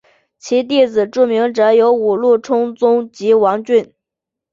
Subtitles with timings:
[0.39, 3.93] 其弟子著名者有五鹿充宗及王骏。